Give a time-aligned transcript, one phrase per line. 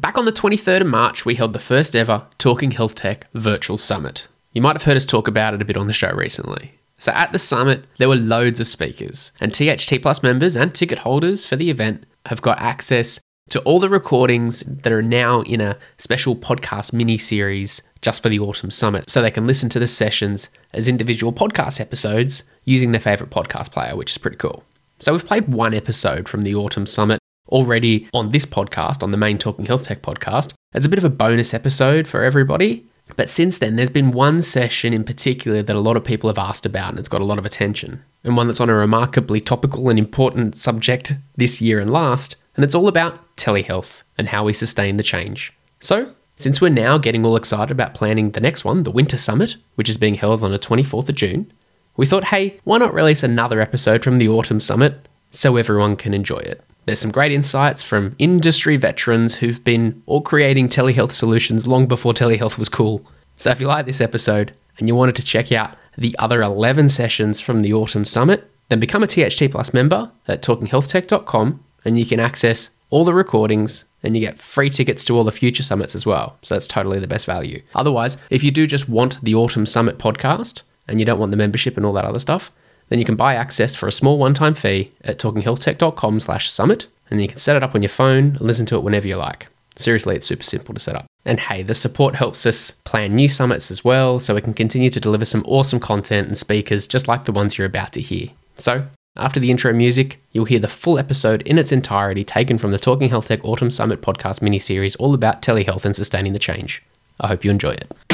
[0.00, 3.76] Back on the 23rd of March, we held the first ever Talking Health Tech Virtual
[3.76, 4.28] Summit.
[4.54, 6.72] You might have heard us talk about it a bit on the show recently.
[6.96, 11.00] So at the summit, there were loads of speakers, and THT Plus members and ticket
[11.00, 15.60] holders for the event have got access to all the recordings that are now in
[15.60, 19.78] a special podcast mini series just for the Autumn Summit, so they can listen to
[19.78, 24.64] the sessions as individual podcast episodes using their favorite podcast player, which is pretty cool.
[24.98, 27.19] So we've played one episode from the Autumn Summit
[27.50, 31.04] already on this podcast, on the main Talking Health Tech podcast, as a bit of
[31.04, 32.86] a bonus episode for everybody.
[33.16, 36.38] But since then, there's been one session in particular that a lot of people have
[36.38, 39.40] asked about and it's got a lot of attention, and one that's on a remarkably
[39.40, 44.44] topical and important subject this year and last, and it's all about telehealth and how
[44.44, 45.52] we sustain the change.
[45.80, 49.56] So, since we're now getting all excited about planning the next one, the Winter Summit,
[49.74, 51.52] which is being held on the 24th of June,
[51.96, 56.14] we thought, hey, why not release another episode from the Autumn Summit so everyone can
[56.14, 56.64] enjoy it?
[56.90, 62.12] There's some great insights from industry veterans who've been all creating telehealth solutions long before
[62.12, 63.06] telehealth was cool.
[63.36, 66.88] So if you like this episode and you wanted to check out the other 11
[66.88, 72.04] sessions from the Autumn Summit, then become a THT Plus member at talkinghealthtech.com and you
[72.04, 75.94] can access all the recordings and you get free tickets to all the future summits
[75.94, 76.38] as well.
[76.42, 77.62] So that's totally the best value.
[77.76, 81.36] Otherwise, if you do just want the Autumn Summit podcast and you don't want the
[81.36, 82.50] membership and all that other stuff,
[82.90, 87.18] then you can buy access for a small one-time fee at talkinghealthtech.com slash summit, and
[87.18, 89.16] then you can set it up on your phone and listen to it whenever you
[89.16, 89.46] like.
[89.76, 91.06] Seriously, it's super simple to set up.
[91.24, 94.90] And hey, the support helps us plan new summits as well, so we can continue
[94.90, 98.28] to deliver some awesome content and speakers just like the ones you're about to hear.
[98.56, 102.72] So, after the intro music, you'll hear the full episode in its entirety taken from
[102.72, 106.38] the Talking Health Tech Autumn Summit podcast mini series all about telehealth and sustaining the
[106.38, 106.82] change.
[107.20, 108.09] I hope you enjoy it.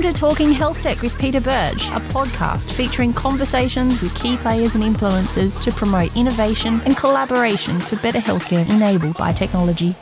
[0.00, 4.74] Welcome to Talking Health Tech with Peter Birch, a podcast featuring conversations with key players
[4.74, 9.94] and influencers to promote innovation and collaboration for better healthcare enabled by technology.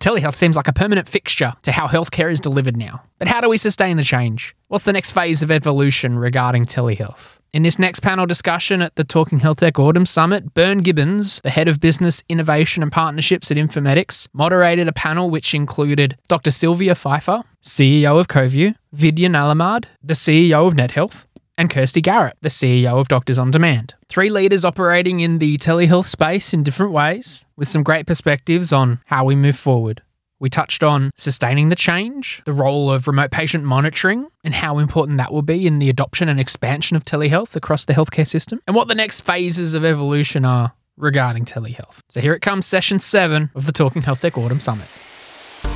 [0.00, 3.02] Telehealth seems like a permanent fixture to how healthcare is delivered now.
[3.18, 4.56] But how do we sustain the change?
[4.68, 7.36] What's the next phase of evolution regarding telehealth?
[7.54, 11.50] In this next panel discussion at the Talking Health Tech Autumn Summit, Bern Gibbons, the
[11.50, 16.50] head of business innovation and partnerships at Infomedix, moderated a panel which included Dr.
[16.50, 21.26] Silvia Pfeiffer, CEO of Coviu, Vidya Nalamad, the CEO of NetHealth,
[21.56, 23.94] and Kirsty Garrett, the CEO of Doctors on Demand.
[24.08, 28.98] Three leaders operating in the telehealth space in different ways, with some great perspectives on
[29.04, 30.02] how we move forward.
[30.44, 35.16] We touched on sustaining the change, the role of remote patient monitoring, and how important
[35.16, 38.76] that will be in the adoption and expansion of telehealth across the healthcare system, and
[38.76, 42.00] what the next phases of evolution are regarding telehealth.
[42.10, 44.86] So here it comes, session seven of the Talking Health Tech Autumn Summit.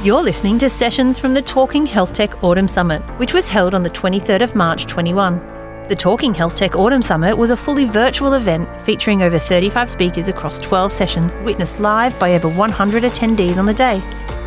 [0.03, 3.85] You're listening to sessions from the Talking Health Tech Autumn Summit, which was held on
[3.85, 5.58] the 23rd of March 21.
[5.89, 10.29] The Talking Health Tech Autumn Summit was a fully virtual event featuring over 35 speakers
[10.29, 14.03] across 12 sessions, witnessed live by over 100 attendees on the day.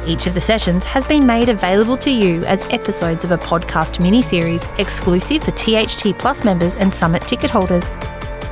[0.06, 4.00] Each of the sessions has been made available to you as episodes of a podcast
[4.00, 7.90] mini series exclusive for THT Plus members and Summit ticket holders.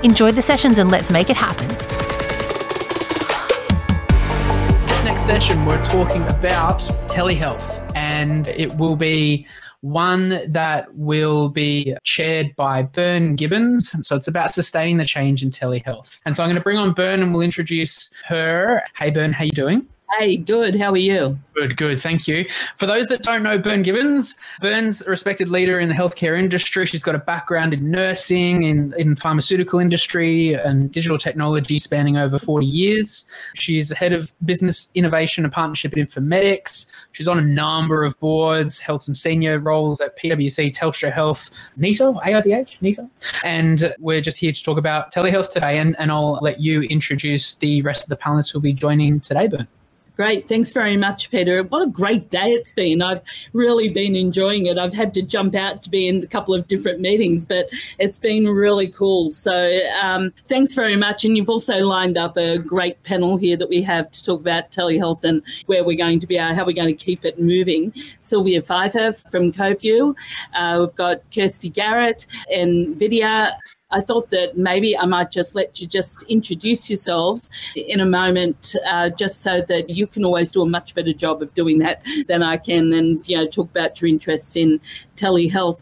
[0.02, 1.68] Enjoy the sessions and let's make it happen.
[5.06, 9.46] Next session, we're talking about telehealth, and it will be
[9.82, 13.94] one that will be chaired by Bern Gibbons.
[14.06, 16.20] So it's about sustaining the change in telehealth.
[16.26, 18.84] And so I'm going to bring on Bern and we'll introduce her.
[18.98, 19.88] Hey, Bern, how you doing?
[20.18, 20.75] Hey, good.
[20.75, 21.38] How are you?
[21.53, 22.00] Good, good.
[22.00, 22.46] Thank you.
[22.78, 26.88] For those that don't know Bern Gibbons, Bern's a respected leader in the healthcare industry.
[26.88, 32.40] She's got a background in nursing, in, in pharmaceutical industry, and digital technology spanning over
[32.40, 33.24] 40 years.
[33.53, 36.88] She's the head of business innovation and partnership at Infomedix.
[37.12, 42.22] She's on a number of boards, held some senior roles at PwC, Telstra Health, NEHTA,
[42.24, 43.09] ARDH, NEHTA.
[43.44, 47.56] And we're just here to talk about telehealth today, and, and I'll let you introduce
[47.56, 49.68] the rest of the panelists who'll be joining today, Bern.
[50.19, 50.50] Great.
[50.50, 51.63] Thanks very much, Peter.
[51.63, 53.02] What a great day it's been.
[53.02, 53.22] I've
[53.53, 54.78] really been enjoying it.
[54.78, 57.69] I've had to jump out to be in a couple of different meetings, but
[58.00, 59.30] it's been really cool.
[59.30, 61.24] So um, thanks very much.
[61.24, 64.71] And you've also lined up a great panel here that we have to talk about
[64.71, 67.94] telehealth and where we're going to be, how we're going to keep it moving.
[68.19, 70.15] Silvia Pfeiffer from Coviu.
[70.54, 73.57] Uh, we've got Kirsty Garrett and Vidya
[73.91, 78.75] I thought that maybe I might just let you just introduce yourselves in a moment,
[78.88, 82.03] uh, just so that you can always do a much better job of doing that
[82.27, 84.80] than I can, and you know talk about your interests in
[85.15, 85.81] telehealth.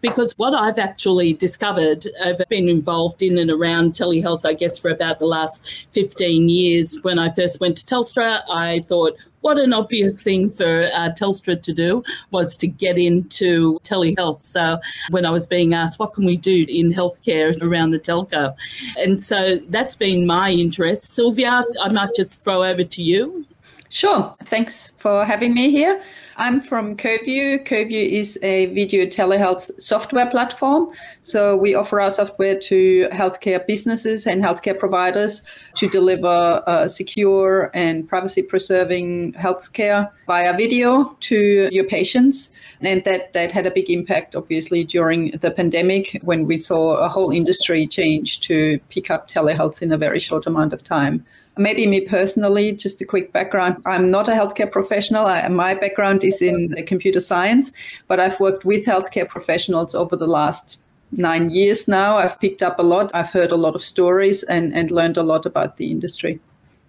[0.00, 4.90] Because what I've actually discovered, I've been involved in and around telehealth, I guess, for
[4.90, 6.98] about the last 15 years.
[7.02, 9.16] When I first went to Telstra, I thought,
[9.46, 12.02] what an obvious thing for uh, Telstra to do
[12.32, 14.42] was to get into telehealth.
[14.42, 18.56] So when I was being asked, what can we do in healthcare around the telco?
[18.98, 21.14] And so that's been my interest.
[21.14, 23.46] Silvia, I might just throw over to you.
[23.88, 24.34] Sure.
[24.44, 26.02] Thanks for having me here.
[26.38, 27.64] I'm from Coviu.
[27.64, 30.90] Coviu is a video telehealth software platform.
[31.22, 35.42] So we offer our software to healthcare businesses and healthcare providers
[35.76, 42.50] to deliver uh, secure and privacy preserving healthcare via video to your patients.
[42.82, 47.08] And that, that had a big impact, obviously, during the pandemic when we saw a
[47.08, 51.24] whole industry change to pick up telehealth in a very short amount of time.
[51.58, 53.82] Maybe me personally, just a quick background.
[53.86, 55.26] I'm not a healthcare professional.
[55.26, 57.72] I, my background is in computer science,
[58.08, 60.78] but I've worked with healthcare professionals over the last
[61.12, 62.18] nine years now.
[62.18, 63.10] I've picked up a lot.
[63.14, 66.40] I've heard a lot of stories and, and learned a lot about the industry.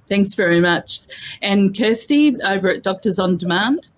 [0.09, 0.99] Thanks very much.
[1.41, 3.89] And Kirsty over at Doctors on Demand.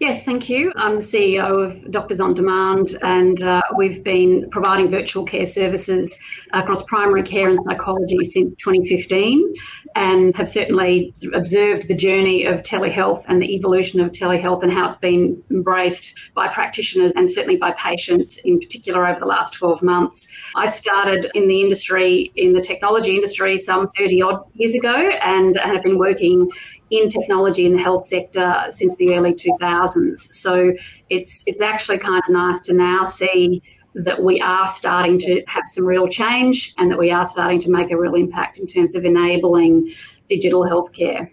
[0.00, 0.72] Yes, thank you.
[0.76, 6.16] I'm the CEO of Doctors on Demand, and uh, we've been providing virtual care services
[6.52, 9.54] across primary care and psychology since 2015,
[9.96, 14.86] and have certainly observed the journey of telehealth and the evolution of telehealth and how
[14.86, 19.82] it's been embraced by practitioners and certainly by patients in particular over the last 12
[19.82, 20.28] months.
[20.54, 25.56] I started in the industry, in the technology industry, some 30 odd years ago, and
[25.56, 26.48] have been working
[26.90, 30.18] in technology in the health sector since the early 2000s.
[30.18, 30.72] So
[31.10, 33.62] it's it's actually kind of nice to now see
[33.94, 37.70] that we are starting to have some real change and that we are starting to
[37.70, 39.92] make a real impact in terms of enabling
[40.28, 41.28] digital healthcare.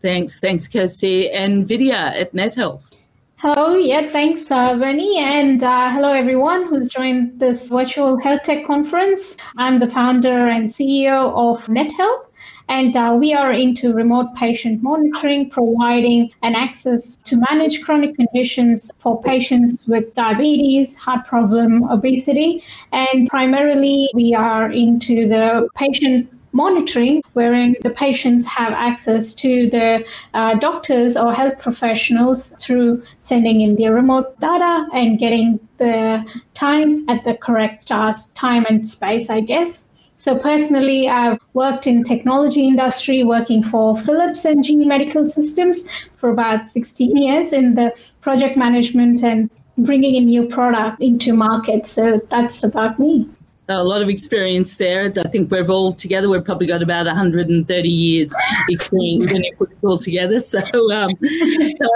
[0.00, 1.30] Thanks, thanks, Kirsty.
[1.30, 2.92] And Vidya at NetHealth.
[3.36, 8.66] Hello, yeah, thanks, uh, Bernie, and uh, hello everyone who's joined this virtual health tech
[8.66, 9.34] conference.
[9.56, 12.26] I'm the founder and CEO of NetHealth.
[12.68, 18.90] And uh, we are into remote patient monitoring, providing an access to manage chronic conditions
[18.98, 22.62] for patients with diabetes, heart problem, obesity.
[22.92, 30.04] And primarily, we are into the patient monitoring, wherein the patients have access to the
[30.34, 37.08] uh, doctors or health professionals through sending in their remote data and getting the time
[37.08, 39.78] at the correct uh, time and space, I guess.
[40.20, 45.84] So personally, I've worked in technology industry, working for Philips and GE Medical Systems
[46.16, 51.88] for about 16 years in the project management and bringing a new product into market.
[51.88, 53.30] So that's about me
[53.78, 55.12] a lot of experience there.
[55.16, 58.34] I think we've all together, we've probably got about 130 years
[58.68, 60.40] experience when you put it all together.
[60.50, 60.58] So,
[60.92, 61.88] um, so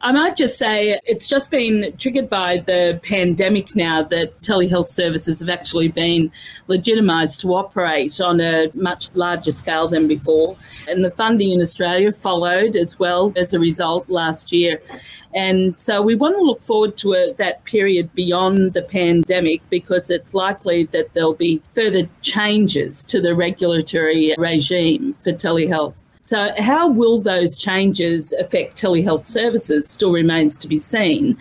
[0.00, 5.40] I might just say it's just been triggered by the pandemic now that telehealth services
[5.40, 6.30] have actually been
[6.68, 10.56] legitimised to operate on a much larger scale than before.
[10.88, 14.80] And the funding in Australia followed as well as a result last year.
[15.34, 20.10] And so we want to look forward to a, that period beyond the pandemic because
[20.10, 25.94] it's likely that there'll be further changes to the regulatory regime for telehealth.
[26.24, 31.36] So, how will those changes affect telehealth services still remains to be seen.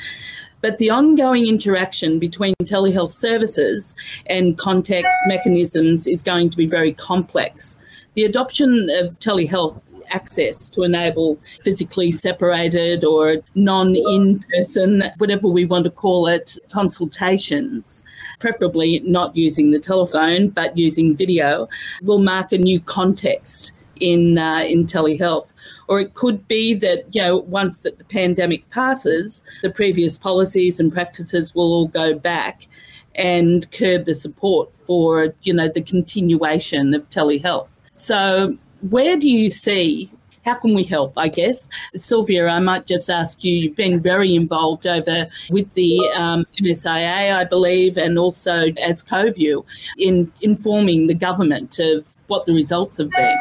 [0.61, 3.95] But the ongoing interaction between telehealth services
[4.27, 7.77] and context mechanisms is going to be very complex.
[8.13, 15.65] The adoption of telehealth access to enable physically separated or non in person, whatever we
[15.65, 18.03] want to call it, consultations,
[18.39, 21.67] preferably not using the telephone but using video,
[22.01, 23.71] will mark a new context
[24.01, 25.53] in uh, in telehealth.
[25.87, 30.79] Or it could be that you know once that the pandemic passes, the previous policies
[30.79, 32.67] and practices will all go back
[33.15, 37.71] and curb the support for you know the continuation of telehealth.
[37.93, 38.57] So
[38.89, 40.11] where do you see
[40.45, 41.13] how can we help?
[41.17, 43.53] I guess Silvia, I might just ask you.
[43.53, 49.63] You've been very involved over with the um, MSIA, I believe, and also as Coviu
[49.97, 53.37] in informing the government of what the results have been.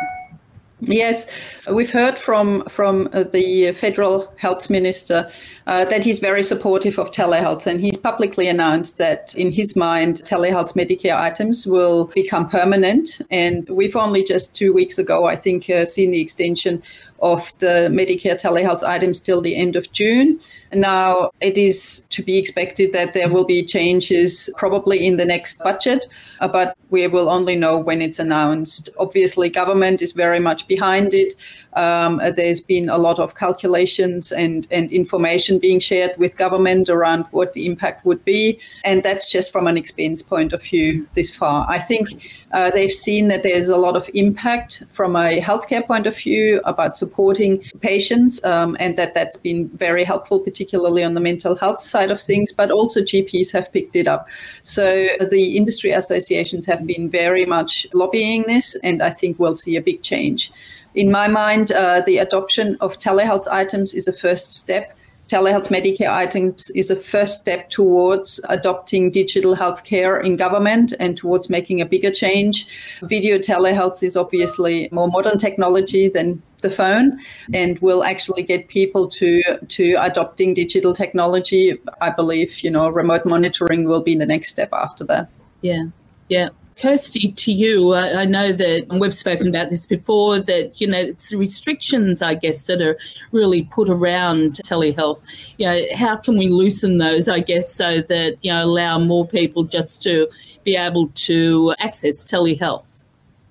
[0.83, 1.27] Yes,
[1.71, 5.31] we've heard from from uh, the federal health minister
[5.67, 10.23] uh, that he's very supportive of telehealth, and he's publicly announced that in his mind,
[10.25, 13.21] telehealth Medicare items will become permanent.
[13.31, 16.83] And we've only just two weeks ago, I think, uh, seen the extension
[17.21, 20.41] of the Medicare telehealth items till the end of June.
[20.73, 25.59] Now, it is to be expected that there will be changes probably in the next
[25.59, 26.07] budget,
[26.41, 28.89] uh, but we will only know when it's announced.
[28.99, 31.35] Obviously, government is very much behind it.
[31.75, 37.27] Um, there's been a lot of calculations and, and information being shared with government around
[37.31, 38.59] what the impact would be.
[38.85, 41.67] And that's just from an expense point of view this far.
[41.69, 42.09] I think
[42.53, 46.61] uh, they've seen that there's a lot of impact from a healthcare point of view
[46.65, 50.60] about supporting patients, um, and that that's been very helpful, particularly
[51.05, 52.53] on the mental health side of things.
[52.53, 54.29] But also GPs have picked it up.
[54.63, 59.77] So the industry associations have been very much lobbying this, and I think we'll see
[59.77, 60.53] a big change.
[60.95, 64.97] In my mind, uh, the adoption of telehealth items is a first step
[65.31, 71.49] telehealth Medicare items is a first step towards adopting digital healthcare in government and towards
[71.49, 72.67] making a bigger change.
[73.03, 77.21] Video telehealth is obviously more modern technology than the phone
[77.53, 81.79] and will actually get people to to adopting digital technology.
[82.01, 85.29] I believe, you know, remote monitoring will be the next step after that.
[85.61, 85.87] Yeah.
[86.29, 86.51] Yeah.
[86.81, 90.99] Kirsty, to you, I, I, know that we've spoken about this before, that, you know,
[90.99, 92.97] it's the restrictions, I guess, that are
[93.33, 95.23] really put around telehealth.
[95.59, 99.27] You know, how can we loosen those, I guess, so that, you know, allow more
[99.29, 100.29] people just to
[100.65, 103.00] be able to access telehealth?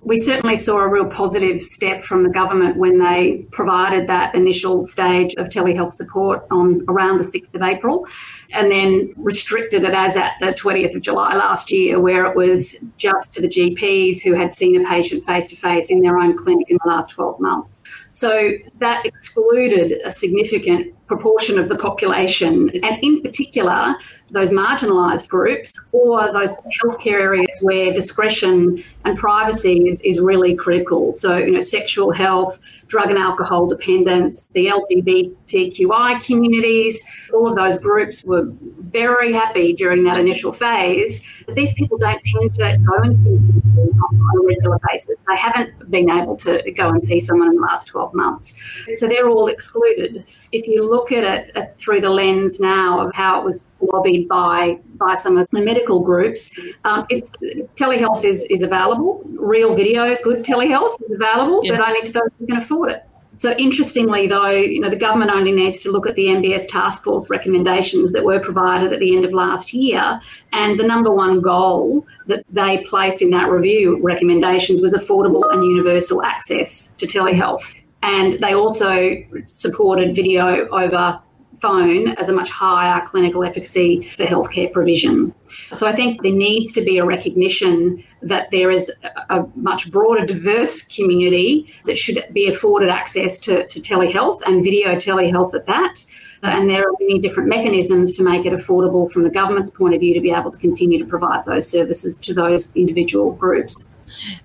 [0.02, 4.86] We certainly saw a real positive step from the government when they provided that initial
[4.86, 8.06] stage of telehealth support on around the 6th of April
[8.52, 12.76] and then restricted it as at the 20th of July last year, where it was
[12.96, 16.36] just to the GPs who had seen a patient face to face in their own
[16.36, 17.84] clinic in the last 12 months.
[18.10, 23.96] So that excluded a significant proportion of the population, and in particular,
[24.30, 31.12] those marginalised groups or those healthcare areas where discretion and privacy is, is really critical.
[31.12, 37.02] So, you know, sexual health, drug and alcohol dependence, the LGBTQI communities,
[37.34, 38.44] all of those groups were
[38.90, 41.24] very happy during that initial phase.
[41.46, 45.18] But these people don't tend to go and see people on a regular basis.
[45.26, 48.60] They haven't been able to go and see someone in the last 12 months.
[48.94, 50.24] So they're all excluded.
[50.52, 54.28] If you look at it uh, through the lens now of how it was lobbied
[54.28, 56.56] by by some of the medical groups.
[56.84, 57.30] Um, it's
[57.76, 59.22] telehealth is, is available.
[59.24, 61.76] Real video, good telehealth is available, yeah.
[61.76, 63.04] but only to those who can afford it.
[63.36, 67.04] So interestingly, though, you know the government only needs to look at the MBS task
[67.04, 70.20] force recommendations that were provided at the end of last year,
[70.52, 75.64] and the number one goal that they placed in that review recommendations was affordable and
[75.64, 77.79] universal access to telehealth.
[78.02, 79.16] And they also
[79.46, 81.20] supported video over
[81.60, 85.34] phone as a much higher clinical efficacy for healthcare provision.
[85.74, 88.90] So I think there needs to be a recognition that there is
[89.28, 94.94] a much broader, diverse community that should be afforded access to, to telehealth and video
[94.94, 96.04] telehealth at that.
[96.42, 100.00] And there are many different mechanisms to make it affordable from the government's point of
[100.00, 103.90] view to be able to continue to provide those services to those individual groups.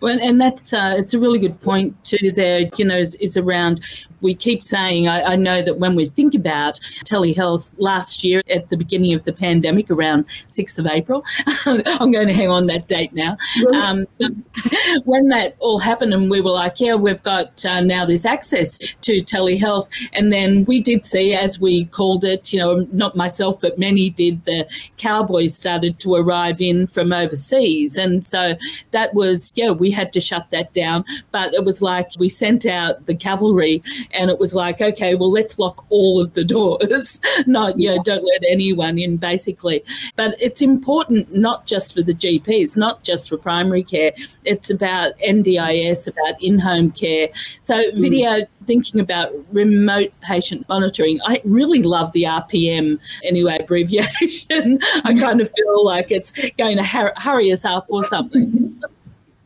[0.01, 2.31] Well, and that's uh, it's a really good point too.
[2.31, 3.81] There, you know, is, is around
[4.25, 8.69] we keep saying, I, I, know that when we think about telehealth last year at
[8.71, 11.23] the beginning of the pandemic, around 6th of April,
[11.65, 13.37] I'm going to hang on that date now.
[13.73, 14.07] Um,
[15.05, 18.79] when that all happened, and we were like, yeah, we've got uh, now this access
[19.01, 19.87] to telehealth.
[20.13, 24.09] And then we did see, as we called it, you know, not myself, but many
[24.09, 24.67] did, the
[24.97, 27.95] cowboys started to arrive in from overseas.
[27.95, 28.55] And so
[28.89, 31.05] that was, yeah, we had to shut that down.
[31.31, 35.31] But it was like we sent out the cavalry and it was like, okay, well,
[35.31, 37.19] let's lock all of the doors.
[37.47, 39.83] not, you know, don't let anyone in, basically.
[40.15, 44.11] But it's important not just for the GPs, not just for primary care.
[44.43, 47.29] It's about NDIS, about in home care.
[47.61, 48.01] So, mm.
[48.01, 54.79] video, thinking about remote patient monitoring, I really love the RPM, anyway, abbreviation.
[55.03, 58.81] I kind of feel like it's going to hurry us up or something.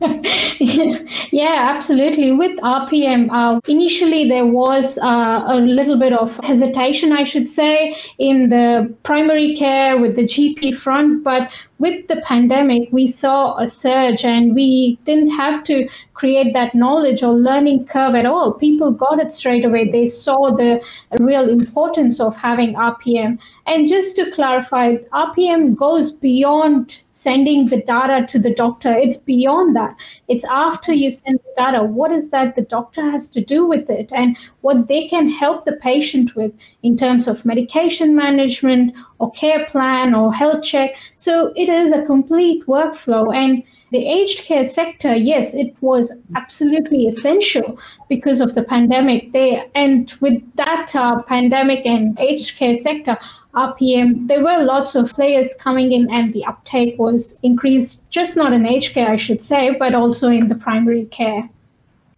[0.60, 2.32] yeah, absolutely.
[2.32, 7.94] With RPM, uh, initially there was uh, a little bit of hesitation, I should say,
[8.18, 11.22] in the primary care with the GP front.
[11.22, 16.74] But with the pandemic, we saw a surge and we didn't have to create that
[16.74, 18.54] knowledge or learning curve at all.
[18.54, 19.90] People got it straight away.
[19.90, 20.80] They saw the
[21.18, 23.38] real importance of having RPM.
[23.66, 28.92] And just to clarify, RPM goes beyond sending the data to the doctor.
[28.92, 29.94] It's beyond that.
[30.28, 31.84] It's after you send the data.
[31.84, 35.64] What is that the doctor has to do with it and what they can help
[35.64, 40.96] the patient with in terms of medication management or care plan or health check.
[41.16, 43.36] So it is a complete workflow.
[43.36, 49.32] And the aged care sector, yes, it was absolutely essential because of the pandemic.
[49.32, 49.66] there.
[49.74, 53.18] and with that uh, pandemic and aged care sector,
[53.54, 58.52] RPM, there were lots of players coming in, and the uptake was increased, just not
[58.52, 61.48] in aged care, I should say, but also in the primary care.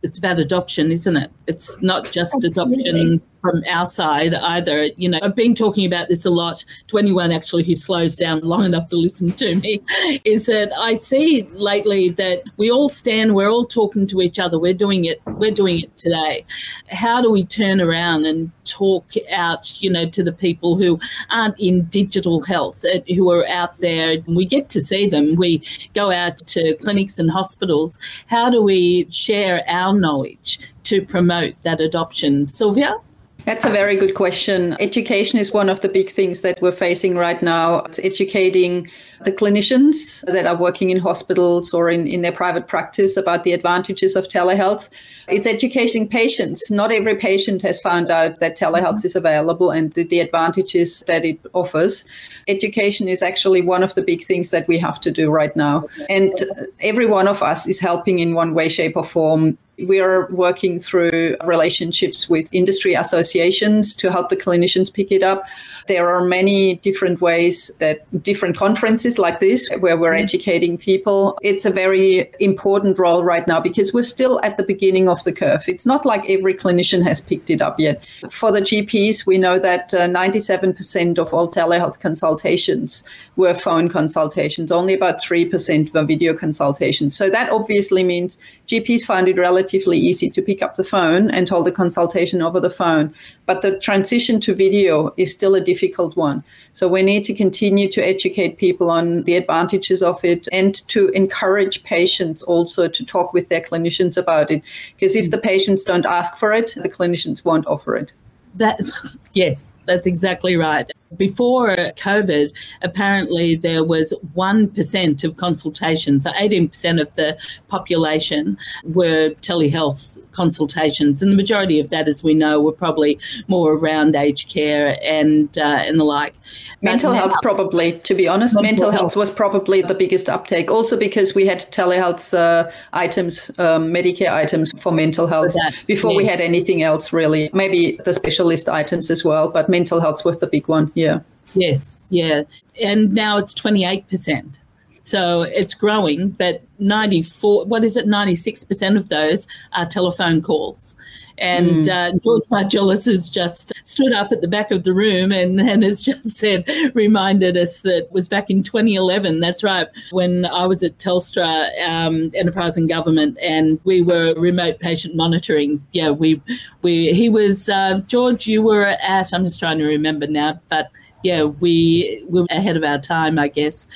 [0.02, 1.30] It's about adoption, isn't it?
[1.46, 2.90] It's not just Absolutely.
[2.90, 4.84] adoption from our side either.
[4.96, 8.40] You know, I've been talking about this a lot to anyone actually who slows down
[8.40, 9.82] long enough to listen to me,
[10.24, 14.58] is that I see lately that we all stand, we're all talking to each other,
[14.58, 16.46] we're doing it, we're doing it today.
[16.88, 20.98] How do we turn around and talk out, you know, to the people who
[21.30, 24.18] aren't in digital health, uh, who are out there?
[24.26, 25.34] We get to see them.
[25.34, 25.62] We
[25.94, 27.98] go out to clinics and hospitals.
[28.28, 32.46] How do we share our knowledge to promote that adoption?
[32.46, 32.96] Silvia?
[33.44, 34.76] That's a very good question.
[34.78, 37.80] Education is one of the big things that we're facing right now.
[37.80, 38.88] It's educating
[39.24, 43.52] the clinicians that are working in hospitals or in, in their private practice about the
[43.52, 44.90] advantages of telehealth.
[45.28, 46.70] It's educating patients.
[46.70, 49.06] Not every patient has found out that telehealth mm-hmm.
[49.06, 52.04] is available and the, the advantages that it offers.
[52.46, 55.86] Education is actually one of the big things that we have to do right now.
[56.08, 56.32] And
[56.80, 60.78] every one of us is helping in one way, shape, or form we are working
[60.78, 65.44] through relationships with industry associations to help the clinicians pick it up.
[65.86, 70.24] There are many different ways that different conferences like this, where we're mm-hmm.
[70.24, 75.08] educating people, it's a very important role right now because we're still at the beginning
[75.08, 75.64] of the curve.
[75.68, 78.04] It's not like every clinician has picked it up yet.
[78.30, 83.04] For the GPs, we know that uh, 97% of all telehealth consultations
[83.36, 87.16] were phone consultations, only about 3% were video consultations.
[87.16, 91.48] So that obviously means GPs find it relatively easy to pick up the phone and
[91.48, 93.14] hold a consultation over the phone.
[93.46, 96.44] But the transition to video is still a difficult one.
[96.72, 101.08] So we need to continue to educate people on the advantages of it and to
[101.08, 104.62] encourage patients also to talk with their clinicians about it.
[104.94, 105.50] Because if the mm.
[105.52, 108.12] patients don't ask for it, the clinicians won't offer it.
[108.54, 108.78] That
[109.32, 110.90] yes, that's exactly right.
[111.16, 120.18] Before COVID, apparently there was 1% of consultations, so 18% of the population were telehealth
[120.32, 121.22] consultations.
[121.22, 125.56] And the majority of that, as we know, were probably more around aged care and,
[125.58, 126.34] uh, and the like.
[126.80, 129.00] Mental health, probably, to be honest, mental, mental health.
[129.00, 129.16] health.
[129.16, 130.70] was probably the biggest uptake.
[130.70, 136.14] Also because we had telehealth uh, items, um, Medicare items for mental health that, before
[136.14, 137.50] we had anything else, really.
[137.52, 140.90] Maybe the specialist items as well, but mental health was the big one.
[140.94, 141.20] Yeah.
[141.54, 142.42] Yes, yeah.
[142.80, 144.58] And now it's 28%.
[145.02, 150.96] So it's growing, but 94, what is it, 96% of those are telephone calls.
[151.38, 151.88] And mm.
[151.88, 155.82] uh, George Margelis has just stood up at the back of the room and, and
[155.82, 159.40] has just said, reminded us that was back in 2011.
[159.40, 164.78] That's right, when I was at Telstra um, Enterprise and Government, and we were remote
[164.78, 165.84] patient monitoring.
[165.90, 166.40] Yeah, we,
[166.82, 168.46] we he was uh, George.
[168.46, 169.32] You were at.
[169.32, 170.90] I'm just trying to remember now, but
[171.22, 173.86] yeah, we were ahead of our time, I guess.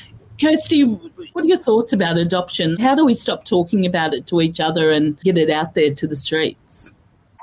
[0.41, 2.77] Kirsty, what are your thoughts about adoption?
[2.79, 5.95] How do we stop talking about it to each other and get it out there
[5.95, 6.95] to the streets?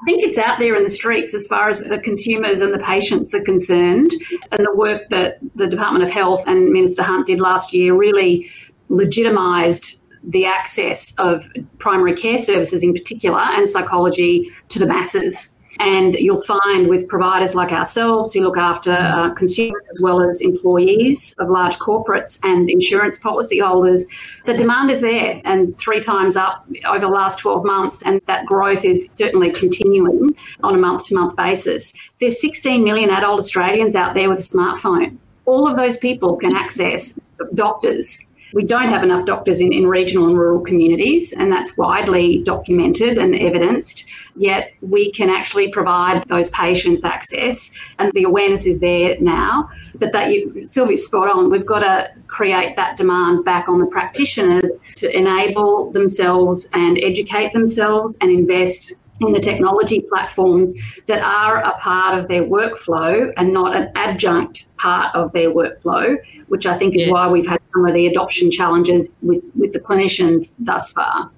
[0.02, 2.80] I think it's out there in the streets as far as the consumers and the
[2.80, 4.12] patients are concerned.
[4.52, 8.52] And the work that the Department of Health and Minister Hunt did last year really
[8.90, 11.46] legitimised the access of
[11.80, 15.53] primary care services in particular and psychology to the masses.
[15.80, 20.42] And you'll find with providers like ourselves who look after uh, consumers as well as
[20.42, 24.04] employees of large corporates and insurance policyholders,
[24.46, 28.04] the demand is there and three times up over the last 12 months.
[28.04, 31.94] And that growth is certainly continuing on a month to month basis.
[32.20, 35.18] There's 16 million adult Australians out there with a smartphone.
[35.46, 37.20] All of those people can access
[37.54, 42.44] doctors we don't have enough doctors in, in regional and rural communities, and that's widely
[42.44, 44.06] documented and evidenced.
[44.36, 49.70] Yet we can actually provide those patients access, and the awareness is there now.
[49.96, 51.50] But that you, Silvia's spot on.
[51.50, 57.54] We've got to create that demand back on the practitioners to enable themselves and educate
[57.54, 58.94] themselves and invest
[59.28, 60.74] in the technology platforms
[61.08, 66.18] that are a part of their workflow and not an adjunct part of their workflow,
[66.48, 67.12] which I think is yeah.
[67.12, 71.32] why we've had some of the adoption challenges with, with the clinicians thus far.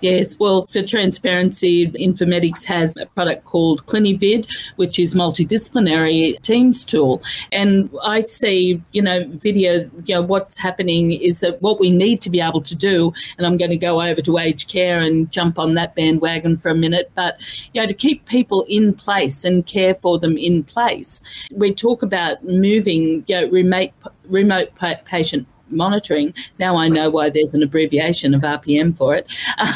[0.00, 7.22] Yes, well, for transparency, Infomedix has a product called CliniVid, which is multidisciplinary Teams tool.
[7.50, 12.20] And I see, you know, video, you know, what's happening is that what we need
[12.22, 15.32] to be able to do, and I'm going to go over to aged care and
[15.32, 17.38] jump on that bandwagon for a minute, but,
[17.72, 21.22] you know, to keep people in place and care for them in place.
[21.50, 23.92] We talk about moving, you know, remote,
[24.28, 24.74] remote
[25.06, 26.34] patient monitoring.
[26.58, 29.32] Now I know why there's an abbreviation of RPM for it.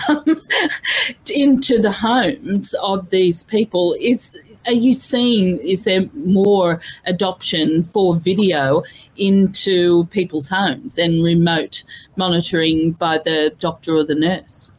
[0.09, 0.25] Um,
[1.35, 4.37] into the homes of these people is.
[4.67, 8.83] Are you seeing, is there more adoption for video
[9.17, 11.83] into people's homes and remote
[12.17, 14.71] monitoring by the doctor or the nurse?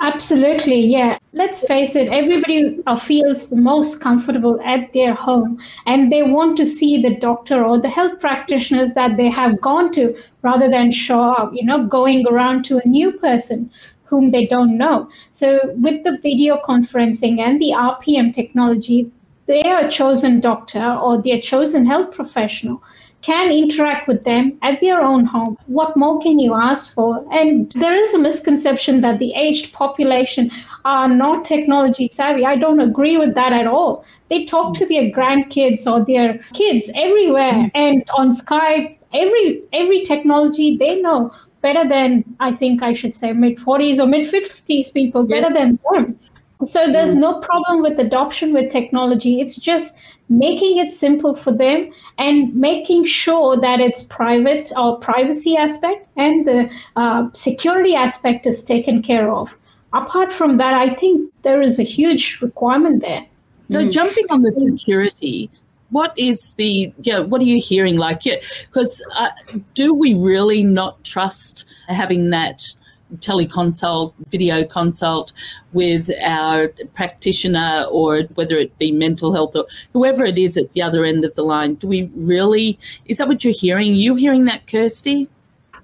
[0.00, 1.18] Absolutely, yeah.
[1.32, 7.00] Let's face it, everybody feels most comfortable at their home and they want to see
[7.00, 11.52] the doctor or the health practitioners that they have gone to rather than show up,
[11.54, 13.70] you know, going around to a new person
[14.04, 15.08] whom they don't know.
[15.32, 19.10] So, with the video conferencing and the RPM technology,
[19.46, 22.82] their chosen doctor or their chosen health professional
[23.24, 25.56] can interact with them at their own home.
[25.66, 27.24] What more can you ask for?
[27.32, 30.50] And there is a misconception that the aged population
[30.84, 32.44] are not technology savvy.
[32.44, 34.04] I don't agree with that at all.
[34.28, 37.70] They talk to their grandkids or their kids everywhere mm.
[37.74, 43.32] and on Skype, every every technology they know better than I think I should say
[43.32, 45.54] mid 40s or mid 50s people better yes.
[45.54, 46.18] than them.
[46.66, 49.40] So there's no problem with adoption with technology.
[49.40, 49.94] It's just
[50.28, 56.46] making it simple for them and making sure that it's private or privacy aspect and
[56.46, 59.56] the uh, security aspect is taken care of.
[59.92, 63.26] Apart from that, I think there is a huge requirement there.
[63.70, 63.92] So, mm.
[63.92, 65.50] jumping on the security,
[65.90, 69.28] what is the yeah what are you hearing like yeah because uh,
[69.74, 72.74] do we really not trust having that
[73.18, 75.32] teleconsult, video consult
[75.72, 80.82] with our practitioner or whether it be mental health or whoever it is at the
[80.82, 81.74] other end of the line.
[81.74, 83.88] Do we really, is that what you're hearing?
[83.88, 85.28] Are you hearing that, Kirsty?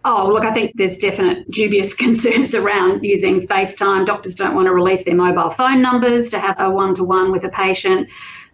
[0.05, 4.07] Oh, look, I think there's definite dubious concerns around using FaceTime.
[4.07, 7.31] Doctors don't want to release their mobile phone numbers to have a one to one
[7.31, 8.11] with a patient.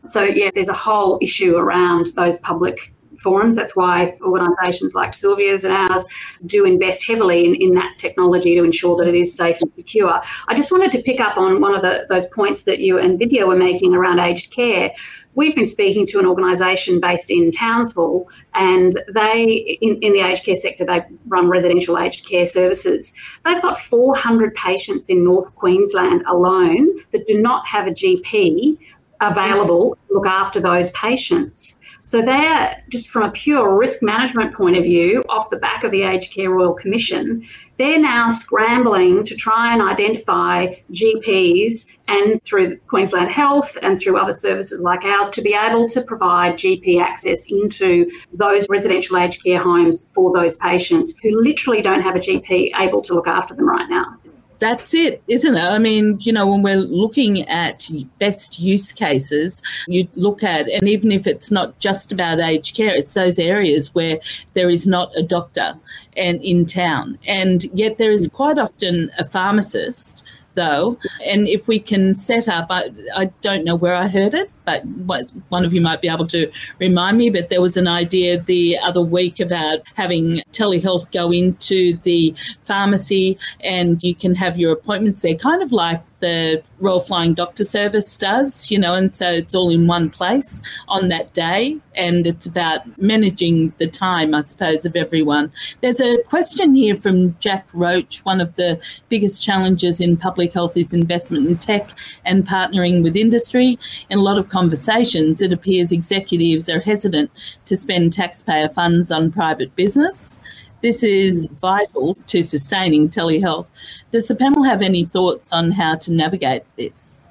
[0.06, 3.56] So, yeah, there's a whole issue around those public forums.
[3.56, 6.04] That's why organisations like Silvia's and ours
[6.44, 10.20] do invest heavily in, in that technology to ensure that it is safe and secure.
[10.48, 13.18] I just wanted to pick up on one of the, those points that you and
[13.18, 14.92] Vidya were making around aged care.
[15.34, 20.44] We've been speaking to an organisation based in Townsville, and they, in, in the aged
[20.44, 23.12] care sector, they run residential aged care services.
[23.44, 28.78] They've got 400 patients in North Queensland alone that do not have a GP
[29.20, 31.78] available to look after those patients.
[32.06, 35.90] So they're just from a pure risk management point of view, off the back of
[35.90, 37.44] the Aged Care Royal Commission,
[37.78, 44.32] they're now scrambling to try and identify GPs and through Queensland Health and through other
[44.32, 49.58] services like ours to be able to provide GP access into those residential aged care
[49.58, 53.68] homes for those patients who literally don't have a GP able to look after them
[53.68, 54.16] right now
[54.58, 55.64] that's it, isn't it?
[55.64, 57.88] I mean, you know, when we're looking at
[58.18, 62.94] best use cases, you look at, and even if it's not just about aged care,
[62.94, 64.18] it's those areas where
[64.54, 65.74] there is not a doctor
[66.16, 67.18] and in town.
[67.26, 68.36] And yet there is hmm.
[68.36, 70.24] quite often a pharmacist
[70.56, 70.98] though.
[71.24, 74.84] And if we can set up, I, I don't know where I heard it, but
[74.84, 77.30] what, one of you might be able to remind me.
[77.30, 83.38] But there was an idea the other week about having telehealth go into the pharmacy
[83.62, 88.16] and you can have your appointments there, kind of like the Royal Flying Doctor Service
[88.16, 91.78] does, you know, and so it's all in one place on that day.
[91.94, 95.50] And it's about managing the time, I suppose, of everyone.
[95.80, 98.24] There's a question here from Jack Roach.
[98.24, 101.90] One of the biggest challenges in public health is investment in tech
[102.24, 103.78] and partnering with industry.
[104.10, 107.30] In a lot of conversations, it appears executives are hesitant
[107.64, 110.38] to spend taxpayer funds on private business.
[110.82, 113.70] This is vital to sustaining telehealth.
[114.10, 117.22] Does the panel have any thoughts on how to navigate this?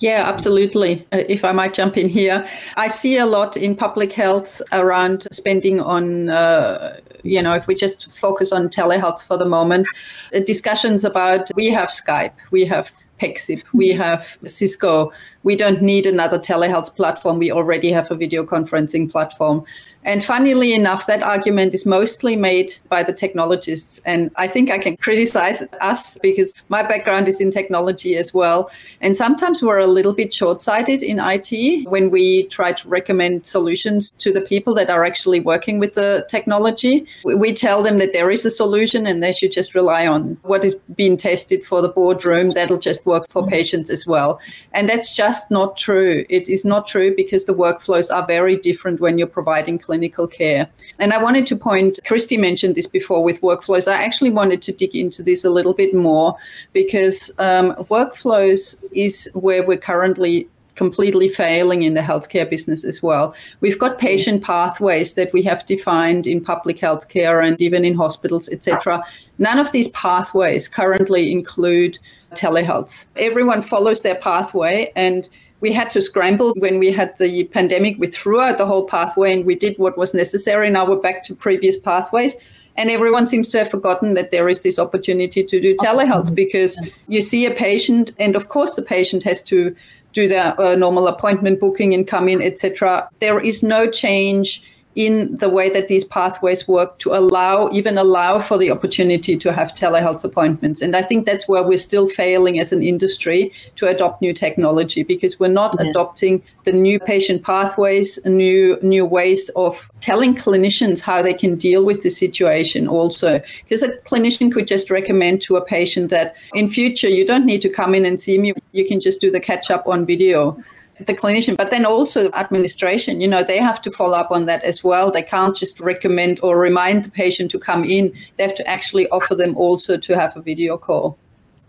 [0.00, 1.06] Yeah, absolutely.
[1.12, 5.26] Uh, if I might jump in here, I see a lot in public health around
[5.32, 9.86] spending on, uh, you know, if we just focus on telehealth for the moment,
[10.34, 15.12] uh, discussions about we have Skype, we have Pexip, we have Cisco.
[15.44, 17.38] We don't need another telehealth platform.
[17.38, 19.64] We already have a video conferencing platform.
[20.04, 24.00] And funnily enough, that argument is mostly made by the technologists.
[24.04, 28.70] And I think I can criticize us because my background is in technology as well.
[29.00, 33.46] And sometimes we're a little bit short sighted in IT when we try to recommend
[33.46, 37.06] solutions to the people that are actually working with the technology.
[37.24, 40.64] We tell them that there is a solution and they should just rely on what
[40.66, 42.50] is being tested for the boardroom.
[42.50, 44.38] That'll just work for patients as well.
[44.72, 46.24] And that's just not true.
[46.28, 50.26] It is not true because the workflows are very different when you're providing clinical clinical
[50.26, 50.68] care.
[50.98, 53.90] And I wanted to point, Christy mentioned this before with workflows.
[53.90, 56.36] I actually wanted to dig into this a little bit more
[56.72, 63.34] because um, workflows is where we're currently completely failing in the healthcare business as well.
[63.60, 68.48] We've got patient pathways that we have defined in public healthcare and even in hospitals,
[68.48, 69.04] etc.
[69.38, 71.98] None of these pathways currently include
[72.32, 73.06] telehealth.
[73.16, 75.28] Everyone follows their pathway and
[75.60, 77.96] we had to scramble when we had the pandemic.
[77.98, 80.68] We threw out the whole pathway and we did what was necessary.
[80.68, 82.36] Now we're back to previous pathways.
[82.76, 86.34] And everyone seems to have forgotten that there is this opportunity to do telehealth mm-hmm.
[86.34, 89.74] because you see a patient, and of course, the patient has to
[90.14, 93.08] do their uh, normal appointment booking and come in, etc.
[93.20, 94.62] There is no change
[94.94, 99.52] in the way that these pathways work to allow even allow for the opportunity to
[99.52, 100.80] have telehealth appointments.
[100.80, 105.02] And i think that's where we're still failing as an industry to adopt new technology
[105.02, 105.90] because we're not yeah.
[105.90, 111.82] adopting the new patient pathways new new ways of telling clinicians how they can deal
[111.82, 113.40] with the situation also.
[113.62, 117.62] Because a clinician could just recommend to a patient that in future you don't need
[117.62, 118.52] to come in and see me.
[118.72, 120.62] You can just do the catch up on video
[121.00, 124.62] the clinician, but then also administration, you know, they have to follow up on that
[124.62, 125.10] as well.
[125.10, 128.12] They can't just recommend or remind the patient to come in.
[128.36, 131.18] They have to actually offer them also to have a video call.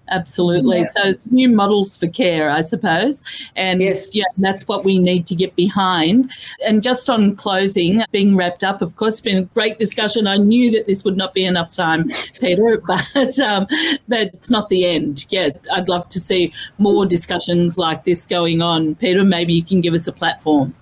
[0.10, 0.80] Absolutely.
[0.80, 0.88] Yeah.
[0.88, 3.24] So it's new models for care, I suppose.
[3.56, 4.14] And yes.
[4.14, 6.32] yeah, that's what we need to get behind.
[6.66, 10.28] And just on closing, being wrapped up, of course, been a great discussion.
[10.28, 13.68] I knew that this would not be enough time, Peter, but um,
[14.08, 15.26] but it's not the end.
[15.30, 18.96] Yes, I'd love to see more discussions like this going on.
[18.96, 20.76] Peter, maybe you can give us a platform.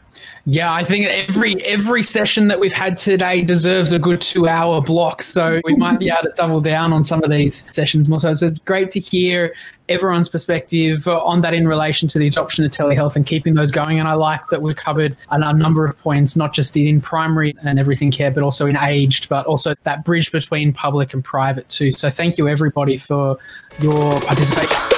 [0.46, 4.82] Yeah, I think every every session that we've had today deserves a good two hour
[4.82, 5.24] block.
[5.24, 8.20] So we might be able to double down on some of these sessions more.
[8.20, 9.54] So it's great to hear
[9.90, 14.00] everyone's perspective on that in relation to the adoption of telehealth and keeping those going.
[14.00, 17.80] And I like that we've covered a number of points, not just in primary and
[17.80, 21.92] everything care, but also in aged, but also that bridge between public and private too.
[21.92, 23.38] So thank you everybody for
[23.80, 24.93] your participation.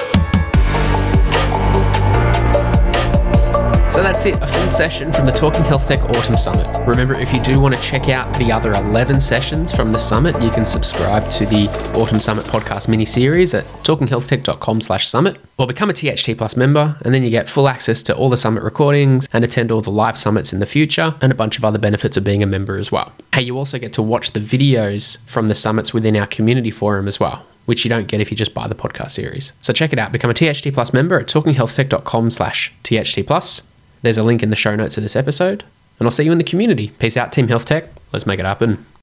[4.06, 6.64] That's it, a full session from the Talking Health Tech Autumn Summit.
[6.86, 10.40] Remember, if you do want to check out the other 11 sessions from the summit,
[10.40, 11.66] you can subscribe to the
[11.96, 17.12] Autumn Summit podcast mini-series at talkinghealthtech.com slash summit or become a THT Plus member, and
[17.12, 20.16] then you get full access to all the summit recordings and attend all the live
[20.16, 22.92] summits in the future and a bunch of other benefits of being a member as
[22.92, 23.12] well.
[23.34, 27.08] Hey, you also get to watch the videos from the summits within our community forum
[27.08, 29.52] as well which you don't get if you just buy the podcast series.
[29.60, 30.12] So check it out.
[30.12, 33.62] Become a THT Plus member at talkinghealthtech.com slash THT Plus.
[34.06, 35.64] There's a link in the show notes of this episode,
[35.98, 36.92] and I'll see you in the community.
[37.00, 37.86] Peace out, Team Health Tech.
[38.12, 38.86] Let's make it happen.